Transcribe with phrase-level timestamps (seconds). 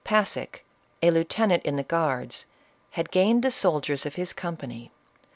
[0.03, 0.65] Passick,
[1.03, 2.47] a lieutenant in the guards,
[2.97, 4.89] had gained the soldiers of his company.